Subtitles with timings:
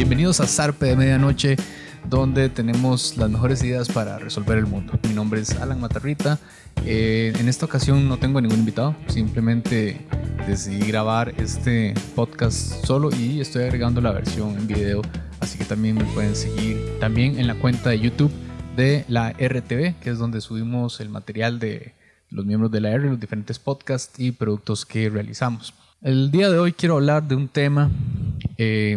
[0.00, 1.56] Bienvenidos a Zarpe de Medianoche,
[2.08, 4.98] donde tenemos las mejores ideas para resolver el mundo.
[5.06, 6.38] Mi nombre es Alan Matarrita.
[6.86, 10.00] Eh, en esta ocasión no tengo ningún invitado, simplemente
[10.46, 15.02] decidí grabar este podcast solo y estoy agregando la versión en video,
[15.38, 18.32] así que también me pueden seguir también en la cuenta de YouTube
[18.78, 21.92] de la RTV, que es donde subimos el material de
[22.30, 25.74] los miembros de la R, los diferentes podcasts y productos que realizamos.
[26.00, 27.90] El día de hoy quiero hablar de un tema
[28.56, 28.96] eh,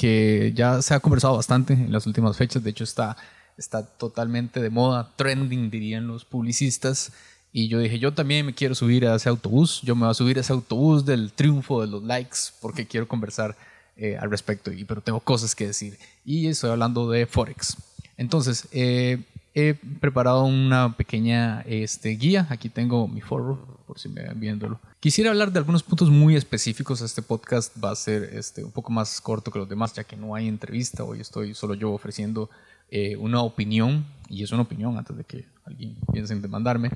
[0.00, 3.18] que ya se ha conversado bastante en las últimas fechas, de hecho está,
[3.58, 7.12] está totalmente de moda, trending dirían los publicistas,
[7.52, 10.14] y yo dije, yo también me quiero subir a ese autobús, yo me voy a
[10.14, 13.54] subir a ese autobús del triunfo de los likes porque quiero conversar
[13.98, 17.76] eh, al respecto, y, pero tengo cosas que decir, y estoy hablando de Forex.
[18.16, 19.22] Entonces, eh,
[19.54, 22.46] he preparado una pequeña este, guía.
[22.48, 24.78] Aquí tengo mi foro, por si me ven viéndolo.
[25.00, 27.00] Quisiera hablar de algunos puntos muy específicos.
[27.00, 30.16] Este podcast va a ser este, un poco más corto que los demás, ya que
[30.16, 31.02] no hay entrevista.
[31.02, 32.48] Hoy estoy solo yo ofreciendo
[32.92, 36.92] eh, una opinión, y es una opinión antes de que alguien piense en demandarme.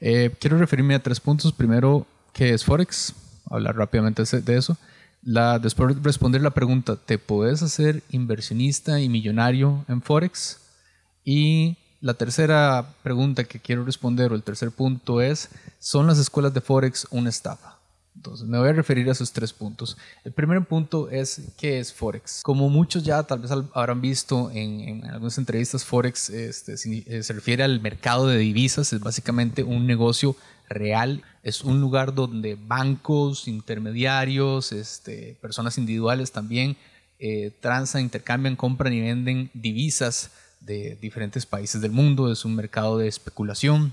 [0.00, 1.52] Eh, quiero referirme a tres puntos.
[1.52, 3.12] Primero, ¿qué es Forex?
[3.50, 4.76] Hablar rápidamente de eso.
[5.24, 10.60] La, después responder la pregunta, ¿te puedes hacer inversionista y millonario en Forex?
[11.24, 11.76] Y
[12.06, 15.48] la tercera pregunta que quiero responder, o el tercer punto es,
[15.80, 17.78] ¿son las escuelas de Forex una estafa?
[18.14, 19.96] Entonces, me voy a referir a esos tres puntos.
[20.24, 22.42] El primer punto es, ¿qué es Forex?
[22.44, 27.64] Como muchos ya tal vez habrán visto en, algunas entrevistas, Forex este, eh, se refiere
[27.64, 30.36] al mercado de divisas, es básicamente un negocio
[30.68, 36.76] real, es un lugar donde bancos, intermediarios, este, personas individuales también
[37.18, 40.30] eh, transan, intercambian, compran y venden divisas
[40.66, 43.92] de diferentes países del mundo, es un mercado de especulación.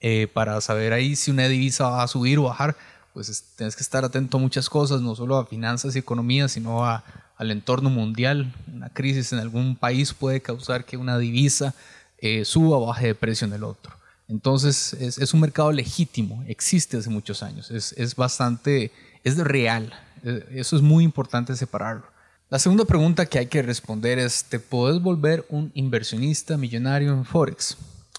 [0.00, 2.76] Eh, para saber ahí si una divisa va a subir o bajar,
[3.14, 6.84] pues tienes que estar atento a muchas cosas, no solo a finanzas y economía, sino
[6.84, 7.02] a,
[7.38, 8.52] al entorno mundial.
[8.72, 11.74] Una crisis en algún país puede causar que una divisa
[12.18, 13.94] eh, suba o baje de precio en el otro.
[14.28, 18.90] Entonces es, es, un mercado legítimo, existe hace muchos años, es, es bastante,
[19.24, 19.94] es real.
[20.24, 22.15] Eh, eso es muy importante separarlo.
[22.48, 27.24] La segunda pregunta que hay que responder es, ¿te puedes volver un inversionista millonario en
[27.24, 27.76] Forex?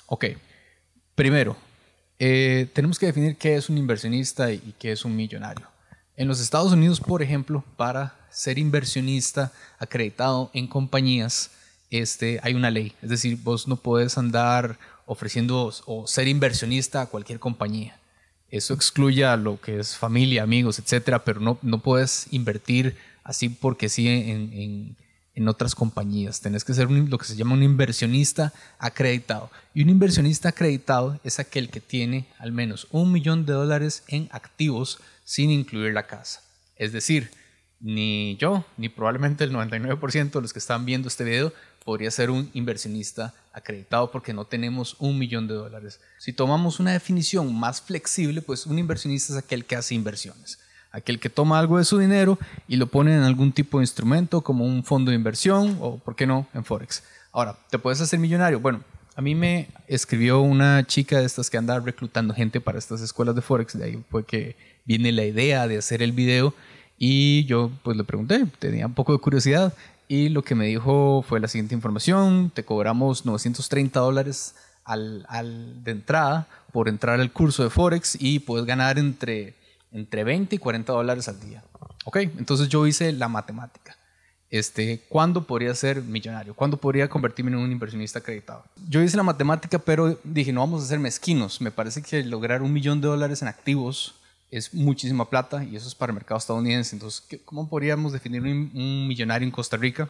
[0.07, 0.25] Ok,
[1.15, 1.55] primero,
[2.19, 5.65] eh, tenemos que definir qué es un inversionista y, qué es un millonario.
[6.17, 11.51] En los Estados Unidos, por ejemplo, para ser inversionista acreditado en compañías,
[11.89, 12.93] este, hay una ley.
[13.01, 17.97] Es decir, vos no puedes andar ofreciendo o ser inversionista a cualquier compañía.
[18.49, 23.49] Eso excluye a lo que es familia, amigos, etcétera, pero no, no puedes invertir así
[23.49, 24.95] porque sí en,
[25.47, 26.41] otras compañías.
[26.41, 29.51] Tenés que ser lo que se llama un inversionista acreditado.
[29.75, 34.29] Y un inversionista acreditado es aquel que tiene al menos un millón de dólares en
[34.31, 36.41] activos sin incluir la casa.
[36.75, 37.29] Es decir,
[37.79, 41.53] ni yo, ni probablemente el 99% de los que están viendo este video
[41.85, 45.99] podría ser un inversionista acreditado porque no tenemos un millón de dólares.
[46.17, 50.57] Si tomamos una definición más flexible, pues un inversionista es aquel que hace inversiones
[50.91, 52.37] aquel que toma algo de su dinero
[52.67, 56.15] y lo pone en algún tipo de instrumento como un fondo de inversión o, ¿por
[56.15, 57.03] qué no?, en Forex.
[57.31, 58.59] Ahora, ¿te puedes hacer millonario?
[58.59, 58.81] Bueno,
[59.15, 63.35] a mí me escribió una chica de estas que anda reclutando gente para estas escuelas
[63.35, 64.55] de Forex, de ahí fue que
[64.85, 66.53] viene la idea de hacer el video
[66.97, 69.73] y yo pues le pregunté, tenía un poco de curiosidad
[70.07, 74.55] y lo que me dijo fue la siguiente información, te cobramos 930 dólares
[74.85, 79.55] al, al, de entrada por entrar al curso de Forex y puedes ganar entre
[79.97, 81.63] entre 20 y 40 dólares al día.
[82.05, 83.97] Ok, entonces yo hice la matemática.
[84.49, 86.53] Este, ¿Cuándo podría ser millonario?
[86.53, 88.63] ¿Cuándo podría convertirme en un inversionista acreditado?
[88.87, 91.59] Yo hice la matemática, pero dije, no vamos a ser mezquinos.
[91.59, 94.15] Me parece que lograr un millón de dólares en activos
[94.49, 96.95] es muchísima plata y eso es para el mercado estadounidense.
[96.95, 100.09] Entonces, ¿cómo podríamos definir un, un millonario en Costa Rica?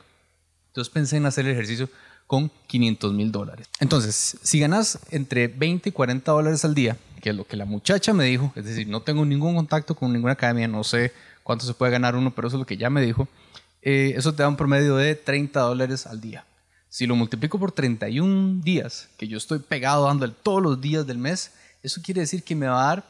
[0.68, 1.90] Entonces pensé en hacer el ejercicio
[2.28, 3.68] con 500 mil dólares.
[3.80, 7.66] Entonces, si ganas entre 20 y 40 dólares al día, que es lo que la
[7.66, 11.66] muchacha me dijo, es decir, no tengo ningún contacto con ninguna academia, no sé cuánto
[11.66, 13.28] se puede ganar uno, pero eso es lo que ya me dijo,
[13.82, 16.46] eh, eso te da un promedio de 30 dólares al día.
[16.90, 21.18] Si lo multiplico por 31 días, que yo estoy pegado dándole todos los días del
[21.18, 21.52] mes,
[21.84, 23.06] eso quiere decir que me va a dar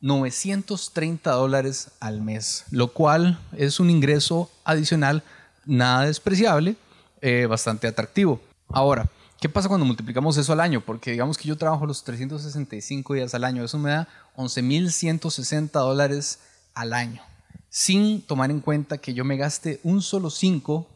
[0.00, 5.22] 930 dólares al mes, lo cual es un ingreso adicional
[5.64, 6.76] nada despreciable,
[7.20, 8.40] eh, bastante atractivo.
[8.68, 9.08] Ahora,
[9.40, 10.82] ¿qué pasa cuando multiplicamos eso al año?
[10.84, 16.40] Porque digamos que yo trabajo los 365 días al año, eso me da 11.160 dólares
[16.74, 17.22] al año,
[17.70, 20.86] sin tomar en cuenta que yo me gaste un solo 5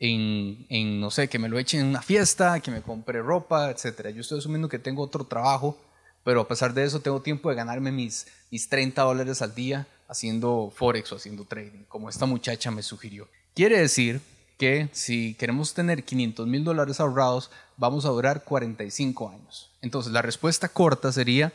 [0.00, 3.70] en, en, no sé, que me lo echen en una fiesta, que me compre ropa,
[3.70, 4.08] etc.
[4.08, 5.78] Yo estoy asumiendo que tengo otro trabajo,
[6.24, 9.86] pero a pesar de eso tengo tiempo de ganarme mis, mis 30 dólares al día
[10.08, 13.28] haciendo forex o haciendo trading, como esta muchacha me sugirió.
[13.54, 14.20] Quiere decir
[14.60, 19.70] que si queremos tener 500 mil dólares ahorrados, vamos a durar 45 años.
[19.80, 21.50] Entonces, la respuesta corta sería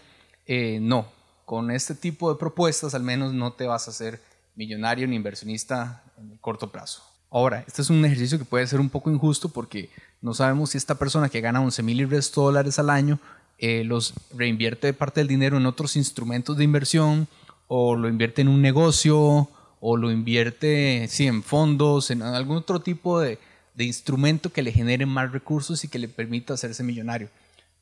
[0.47, 1.05] eh, no.
[1.45, 4.23] Con este tipo de propuestas, al menos no te vas a hacer
[4.55, 7.03] millonario ni inversionista en el corto plazo.
[7.29, 9.91] Ahora, este es un ejercicio que puede ser un poco injusto porque
[10.23, 13.19] no sabemos si esta persona que gana 11 mil y resto dólares al año
[13.59, 17.27] eh, los reinvierte parte del dinero en otros instrumentos de inversión
[17.67, 19.47] o lo invierte en un negocio
[19.87, 23.37] o lo invierte sí, en fondos, en algún otro tipo de,
[23.75, 27.29] de instrumento que le genere más recursos y que le permita hacerse millonario.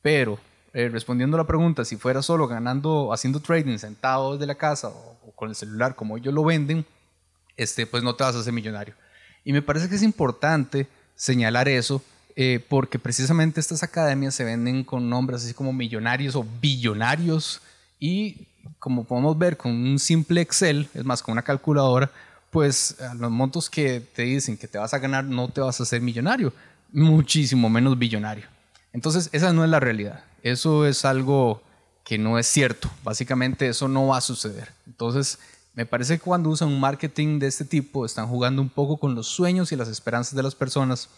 [0.02, 0.38] Pero
[0.74, 4.88] eh, respondiendo a la pregunta, si fuera solo ganando, haciendo trading sentado desde la casa
[4.88, 6.84] o, con el celular como ellos lo venden,
[7.56, 8.92] este, pues no te vas a hacer millonario.
[9.42, 12.02] Y me parece que es importante señalar eso
[12.36, 17.62] eh, porque precisamente estas academias se venden con nombres así como millonarios o billonarios
[17.98, 18.46] y
[18.78, 22.10] como podemos ver con un simple Excel, es más, con una calculadora,
[22.50, 25.80] pues a los montos que te dicen que te vas a ganar no te vas
[25.80, 26.52] a hacer millonario,
[26.92, 28.46] muchísimo menos billonario.
[28.92, 30.22] Entonces, esa no es la realidad.
[30.42, 31.62] Eso es algo
[32.04, 32.88] que no es cierto.
[33.02, 34.70] Básicamente eso no va a suceder.
[34.86, 35.38] Entonces,
[35.74, 39.16] me parece que cuando usan un marketing de este tipo, están jugando un poco con
[39.16, 41.08] los sueños y las esperanzas de las personas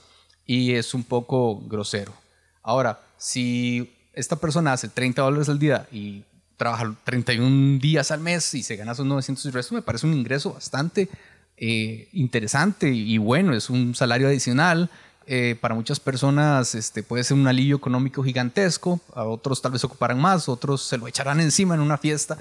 [0.47, 2.15] y es un poco grosero.
[2.63, 6.25] Ahora, si esta persona hace 30 dólares al día y
[6.56, 10.14] trabaja 31 días al mes y se gana esos 900 y resto, me parece un
[10.14, 11.08] ingreso bastante
[11.56, 14.91] eh, interesante y bueno, es un salario adicional.
[15.29, 19.82] Eh, para muchas personas este, puede ser un alivio económico gigantesco, a otros tal vez
[19.82, 22.38] ocuparán más, otros se lo echarán encima en una fiesta,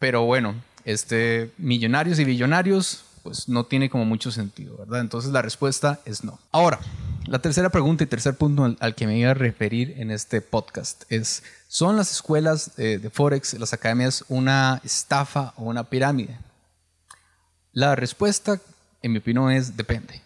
[0.00, 5.00] pero bueno, este, millonarios y billonarios, pues no tiene como mucho sentido, ¿verdad?
[5.00, 6.40] Entonces la respuesta es no.
[6.50, 6.80] Ahora,
[7.26, 11.04] la tercera pregunta y tercer punto al, que me iba a referir en este podcast
[11.08, 16.38] es, ¿son las escuelas de Forex, las academias, una estafa o una pirámide?
[17.72, 18.60] La respuesta,
[19.02, 20.20] en mi opinión, es depende.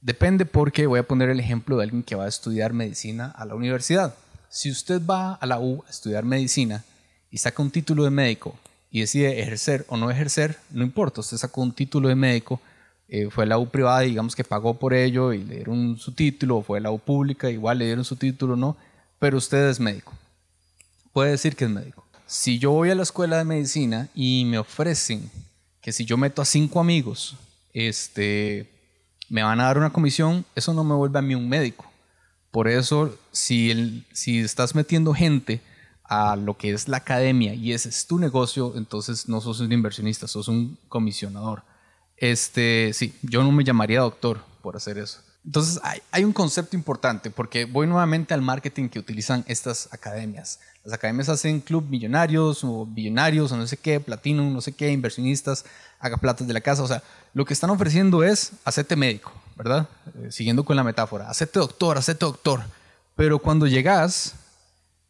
[0.00, 3.44] Depende porque voy a poner el ejemplo de alguien que va a estudiar medicina a
[3.44, 4.14] la universidad.
[4.48, 6.82] Si usted va a la U a estudiar medicina
[7.30, 8.58] y saca un título de médico
[8.90, 12.60] y decide ejercer o no ejercer, no importa, usted sacó un título de médico,
[13.12, 16.58] eh, fue la U privada, digamos que pagó por ello y le dieron su título,
[16.58, 18.76] o fue la U pública, igual le dieron su título, no,
[19.18, 20.12] pero usted es médico.
[21.12, 22.06] Puede decir que es médico.
[22.26, 25.28] Si yo voy a la escuela de medicina y me ofrecen
[25.82, 27.34] que si yo meto a cinco amigos,
[27.72, 28.70] este,
[29.28, 31.90] me van a dar una comisión, eso no me vuelve a mí un médico.
[32.52, 35.60] Por eso, si, el, si estás metiendo gente
[36.04, 39.72] a lo que es la academia y ese es tu negocio, entonces no sos un
[39.72, 41.64] inversionista, sos un comisionador.
[42.20, 45.20] Este, sí, yo no me llamaría doctor por hacer eso.
[45.44, 45.80] Entonces
[46.12, 50.60] hay, un concepto importante porque voy nuevamente al marketing que utilizan estas academias.
[50.84, 54.92] Las academias hacen club millonarios o billonarios o no sé qué, platino, no sé qué,
[54.92, 55.64] inversionistas,
[55.98, 56.82] haga platas de la casa.
[56.82, 57.02] O sea,
[57.32, 59.88] lo que están ofreciendo es hacerte médico, ¿verdad?
[60.14, 62.60] Eh, siguiendo con la metáfora, hacerte doctor, hacerte doctor.
[63.16, 64.34] Pero cuando llegas,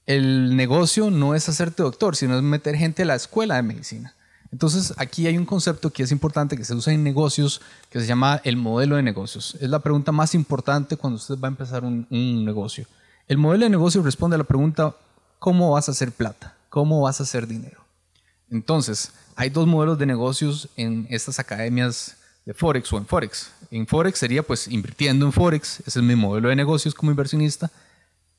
[0.06, 4.14] el negocio no es hacerte doctor, sino es meter gente a la escuela de medicina.
[4.52, 8.06] Entonces, aquí hay un concepto que es importante que se usa en negocios que se
[8.06, 9.56] llama el modelo de negocios.
[9.60, 12.86] Es la pregunta más importante cuando usted va a empezar un, negocio.
[13.28, 14.96] El modelo de negocio responde a la pregunta,
[15.38, 16.56] ¿cómo vas a hacer plata?
[16.68, 17.84] ¿Cómo vas a hacer dinero?
[18.50, 23.52] Entonces, hay dos modelos de negocios en estas academias de Forex o en Forex.
[23.70, 27.70] En Forex sería pues invirtiendo en Forex, ese es mi modelo de negocios como inversionista,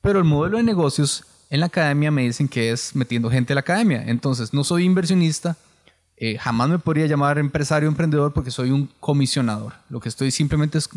[0.02, 3.56] pero el modelo de negocios en la academia me dicen que es metiendo gente a
[3.56, 4.04] la academia.
[4.06, 5.56] Entonces, no soy inversionista,
[6.24, 9.72] eh, jamás me podría llamar empresario o emprendedor porque soy un comisionador.
[9.88, 10.88] Lo que estoy simplemente es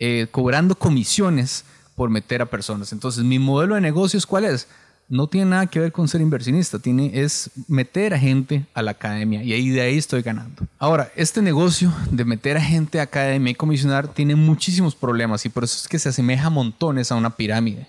[0.00, 2.92] eh, cobrando comisiones por meter a personas.
[2.92, 4.66] Entonces, mi modelo de negocios, ¿cuál es?
[5.08, 8.90] No tiene nada que ver con ser inversionista, tiene, es meter a gente a la
[8.90, 10.66] academia y ahí de ahí estoy ganando.
[10.80, 15.50] Ahora, este negocio de meter a gente a academia y comisionar tiene muchísimos problemas y
[15.50, 17.86] por eso es que se asemeja montones a una pirámide.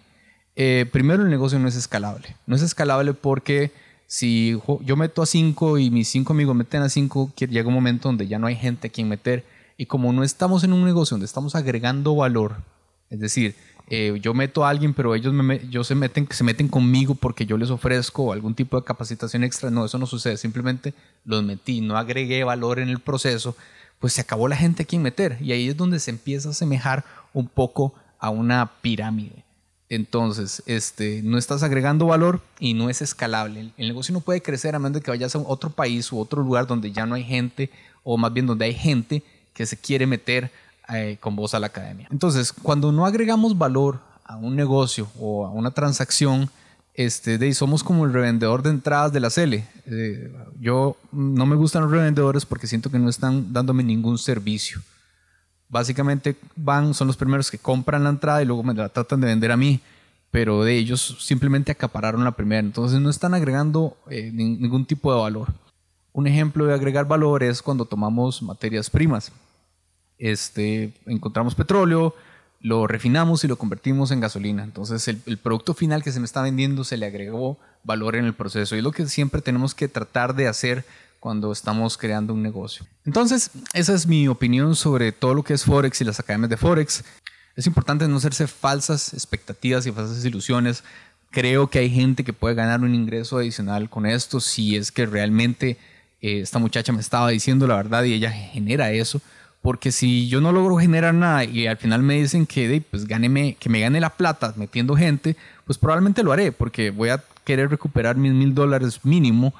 [0.55, 2.35] Eh, primero, el negocio no es escalable.
[2.45, 3.71] No es escalable porque
[4.13, 8.09] si yo meto a cinco y mis cinco amigos meten a cinco, llega un momento
[8.09, 9.43] donde ya no hay gente a quien meter.
[9.75, 12.57] Y como no estamos en un negocio donde estamos agregando valor,
[13.09, 13.55] es decir,
[13.89, 17.47] eh, yo meto a alguien, pero ellos me, yo se, meten, se meten conmigo porque
[17.47, 19.71] yo les ofrezco algún tipo de capacitación extra.
[19.71, 20.37] No, eso no sucede.
[20.37, 20.93] Simplemente
[21.25, 23.57] los metí, no agregué valor en el proceso,
[23.97, 25.39] pues se acabó la gente a quien meter.
[25.41, 27.03] Y ahí es donde se empieza a asemejar
[27.33, 29.42] un poco a una pirámide.
[29.95, 33.71] Entonces, este, no estás agregando valor y no es escalable.
[33.77, 36.41] El, negocio no puede crecer a menos de que vayas a otro país u otro
[36.41, 37.69] lugar donde ya no hay gente,
[38.03, 39.21] o más bien donde hay gente
[39.53, 40.49] que se quiere meter
[40.89, 42.07] eh, con vos a la academia.
[42.09, 46.49] Entonces, cuando no agregamos valor a un negocio o a una transacción,
[46.95, 49.67] este, de, somos como el revendedor de entradas de la CELE.
[49.85, 54.81] Eh, yo no me gustan los revendedores porque siento que no están dándome ningún servicio
[55.73, 59.27] básicamente van, son los primeros que compran la entrada y luego me la tratan de
[59.27, 59.81] vender a mí,
[60.29, 65.19] pero de ellos simplemente acapararon la primera, entonces no están agregando eh, ningún tipo de
[65.19, 65.51] valor.
[66.13, 69.31] Un ejemplo de agregar valor es cuando tomamos materias primas.
[70.19, 72.13] Este, encontramos petróleo,
[72.59, 74.63] lo refinamos y lo convertimos en gasolina.
[74.63, 78.25] Entonces el, el, producto final que se me está vendiendo se le agregó valor en
[78.25, 78.75] el proceso.
[78.75, 80.85] Y es lo que siempre tenemos que tratar de hacer
[81.23, 82.85] cuando estamos creando un negocio.
[83.05, 86.57] Entonces, esa es mi opinión sobre todo lo que es Forex y las academias de
[86.57, 87.05] Forex.
[87.55, 90.83] Es importante no hacerse falsas expectativas y falsas ilusiones.
[91.31, 95.05] Creo que hay gente que puede ganar un ingreso adicional con esto si es que
[95.05, 95.77] realmente
[96.19, 99.21] eh, esta muchacha me estaba diciendo la verdad y ella genera eso.
[99.61, 103.55] Porque si yo no logro generar nada y al final me dicen que, pues, gáneme,
[103.57, 107.69] que me gane la plata metiendo gente, pues probablemente lo haré porque voy a querer
[107.69, 109.53] recuperar mis mil dólares mínimo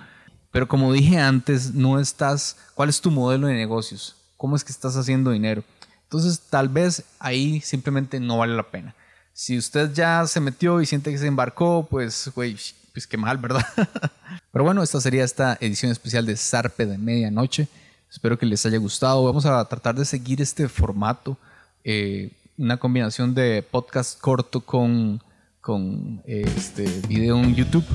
[0.54, 4.16] pero como dije antes, no estás, ¿cuál es tu modelo de negocios?
[4.38, 5.64] ¿Cómo es que estás haciendo dinero?
[6.04, 8.94] Entonces, tal vez ahí simplemente no vale la pena.
[9.34, 12.56] Si usted ya se metió y siente que se embarcó, pues, güey,
[12.94, 13.66] pues qué mal, ¿verdad?
[14.52, 17.68] Pero bueno, esta sería esta edición especial de Zarpe de Medianoche.
[18.08, 19.24] Espero que les haya gustado.
[19.24, 21.36] Vamos a tratar de seguir este formato,
[21.84, 22.30] eh,
[22.60, 25.20] una combinación de podcast corto con,
[25.62, 27.86] con este video en YouTube.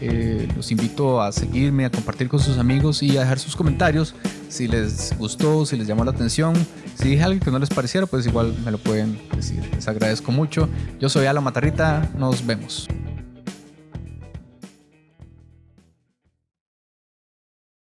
[0.00, 4.14] Eh, los invito a seguirme, a compartir con sus amigos y a dejar sus comentarios
[4.48, 6.54] si les gustó, si les llamó la atención.
[6.94, 9.68] Si dije algo que no les pareciera, pues igual me lo pueden decir.
[9.74, 10.68] Les agradezco mucho.
[11.00, 12.88] Yo soy Ala Matarrita, nos vemos.